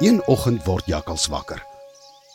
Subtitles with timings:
[0.00, 1.60] Een oggend word Jakkals wakker.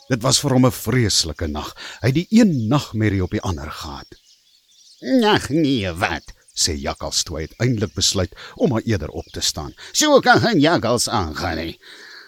[0.08, 1.74] Dit was vir hom 'n vreeslike nag.
[2.00, 4.06] Hy het die een nagmerrie op die ander gehad.
[5.24, 6.24] Ag nee, wat?
[6.54, 9.74] sê Jakkals toe hy uiteindelik besluit om maar eerder op te staan.
[9.92, 11.78] So kan hy jakkals aangaan nie.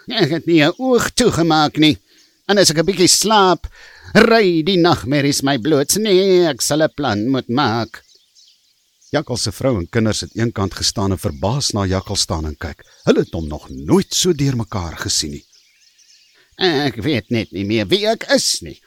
[0.08, 1.98] Ek het nie 'n oog toegemaak nie.
[2.46, 3.66] En as ek 'n bietjie slaap,
[4.14, 5.96] ry die nagmerries my bloot.
[5.96, 8.04] Nee, ek sal 'n plan moet maak.
[9.12, 12.80] Jakkals se vrou en kinders het eenkant gestaan en verbaas na Jakkals staan en kyk.
[13.04, 15.42] Hulle het hom nog nooit so deurmekaar gesien nie.
[16.56, 18.78] Ek weet net nie meer wie ek is nie.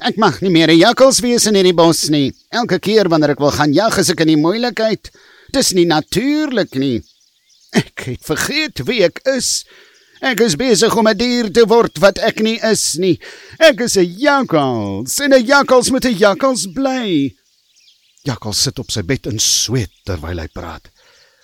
[0.00, 2.32] Ek mag nie meer 'n jakkals wees in hierdie bos nie.
[2.48, 5.10] Elke keer wanneer ek wil gaan jag, is ek in die moeilikheid.
[5.52, 7.02] Dis nie natuurlik nie.
[7.72, 9.64] Ek het vergeet wie ek is.
[10.22, 13.20] Ek is besig om 'n dier te word wat ek nie is nie.
[13.60, 15.20] Ek is 'n jakkals.
[15.20, 17.36] En 'n jakkals moet 'n jakkals bly.
[18.24, 20.88] Jakkals sit op sy bed en sweet terwyl hy praat.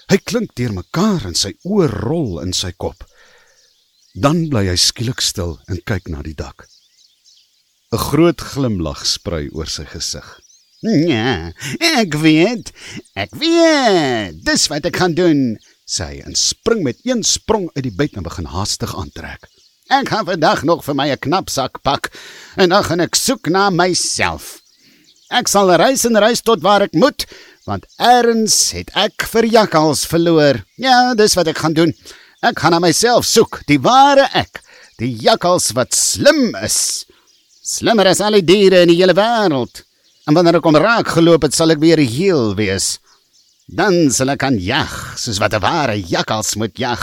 [0.08, 3.04] Hy klink deurmekaar en sy oë rol in sy kop.
[4.16, 6.66] Dan bly hy skielik stil en kyk na die dak.
[7.92, 10.26] 'n Groot glimlag sprei oor sy gesig.
[10.80, 11.52] Ja,
[12.00, 12.72] ek weet.
[13.12, 14.38] Ek weet.
[14.46, 15.58] Dis wat ek gaan doen.
[15.90, 19.48] sê hy en spring met een sprong uit die bed en begin haastig aantrek.
[19.90, 22.14] Ek gaan vandag nog vir my 'n knapsak pak
[22.56, 24.62] en dan gaan ek soek na myself.
[25.30, 27.22] Ek sal reis en reis tot waar ek moet,
[27.68, 30.58] want eers het ek vir jakkals verloor.
[30.74, 31.92] Ja, dis wat ek gaan doen.
[32.42, 34.58] Ek gaan na myself soek, die ware ek,
[34.98, 37.04] die jakkals wat slim is.
[37.62, 39.84] Slimmer as al die diere in die hele wêreld.
[40.26, 42.96] En wanneer ek hom raak geloop het, sal ek weer heel wees.
[43.70, 46.98] Dan sal ek kan jag, soos wat 'n ware jakkals moet jag.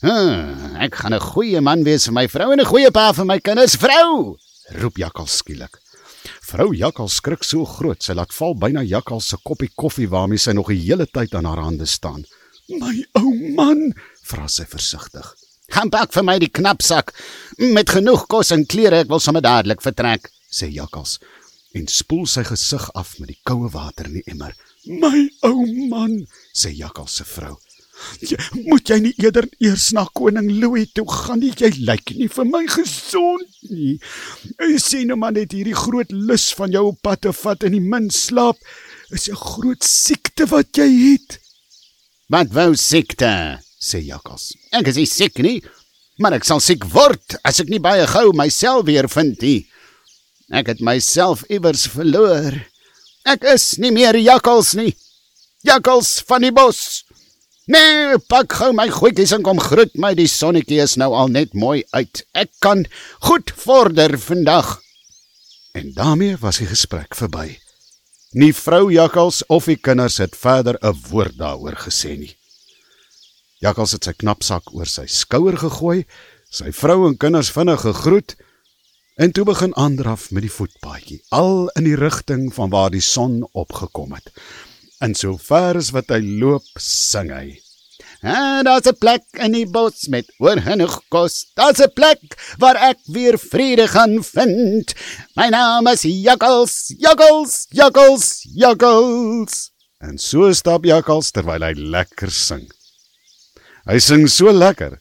[0.00, 3.26] Hm, ek gaan 'n goeie man wees vir my vrou en 'n goeie pa vir
[3.26, 3.76] my kinders.
[3.76, 4.38] Vrou,
[4.80, 5.81] roep Jakkals skielik.
[6.52, 10.52] Vrou Jakkals skrik so groot, sy laat val byna Jakkals se koppie koffie waarmee sy
[10.52, 12.26] nog die hele tyd aan haar hande staan.
[12.68, 13.94] "My ou man,"
[14.28, 15.34] vra sy versigtig.
[15.72, 17.14] gaan pak vir my die knapsak
[17.58, 19.00] met genoeg kos en klere.
[19.00, 20.28] Ek wil sommer dadelik vertrek.
[20.52, 21.18] sê Jakkals
[21.74, 24.52] en spoel sy gesig af met die koue water in die emmer.
[24.84, 27.56] "My ou man," sê Jakkals se vrou.
[28.20, 28.36] Jy,
[28.66, 31.52] moet jy nie eerder eers na koning Louis toe gaan nie?
[31.56, 33.98] Jy lyk nie vir my gesond nie.
[34.60, 37.76] Jy sien nou maar net hierdie groot lus van jou op pad te vat en
[37.76, 38.58] die min slaap
[39.10, 41.38] is 'n groot siekte wat jy het.
[42.28, 43.60] Wat wou siekte?
[43.82, 44.54] sê Jakkals.
[44.72, 45.62] Ek is nie siek nie,
[46.18, 49.66] maar ek sal siek word as ek nie baie gou myself weer vind nie.
[50.52, 52.52] Ek het myself iewers verloor.
[53.24, 54.92] Ek is nie meer jakkals nie.
[55.64, 57.04] Jakkals van die bos.
[57.70, 60.16] Nee, pak gou my goedjies en kom groet my.
[60.18, 62.24] Die sonnetjie is nou al net mooi uit.
[62.34, 62.86] Ek kan
[63.22, 64.80] goed vorder vandag.
[65.78, 67.54] En daarmee was die gesprek verby.
[68.34, 72.34] Nie vrou Jakkals of die kinders het verder 'n woord daaroor gesê nie.
[73.60, 76.04] Jakkals het sy knapsak oor sy skouer gegooi,
[76.50, 78.34] sy vrou en kinders vinnig gegroet
[79.16, 83.48] en toe begin aandraf met die voetpaadjie, al in die rigting van waar die son
[83.52, 84.32] opgekom het.
[85.02, 87.58] En so ver as wat hy loop, sing hy.
[88.22, 91.50] En daar's 'n plek in die bos met oor genoeg kos.
[91.58, 92.22] Daar's 'n plek
[92.58, 94.94] waar ek weer vrede gaan vind.
[95.34, 99.70] My naam is Jakkals, Jakkals, Jakkals, Jakkals.
[99.98, 102.70] En so stap Jakkals terwyl hy lekker sing.
[103.86, 105.00] Hy sing so lekker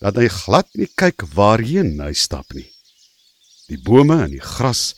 [0.00, 2.70] dat hy glad nie kyk waarheen hy stap nie.
[3.68, 4.94] Die bome en die gras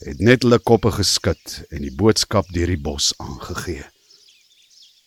[0.00, 3.84] het net hulle koppe geskud en die boodskap deur die bos aangegee.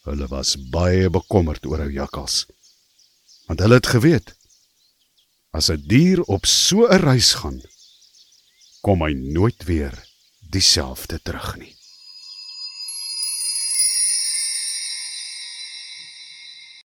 [0.05, 2.43] Hulle was baie bekommerd oor ou jakkals.
[3.47, 4.33] Want hulle het geweet
[5.53, 7.61] as 'n dier op so 'n reis gaan,
[8.81, 9.93] kom hy nooit weer
[10.49, 11.75] dieselfde terug nie.